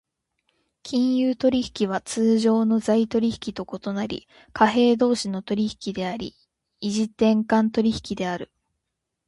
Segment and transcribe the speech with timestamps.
[0.81, 6.35] 金融取引は通常の財取引と異なり、貨幣同士の取引であり、
[6.79, 8.51] 異時点間取引である。